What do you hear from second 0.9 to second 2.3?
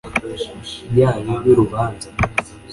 yayo y urubanza b